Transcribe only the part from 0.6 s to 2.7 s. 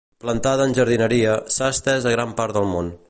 en jardineria, s'ha estès a gran part del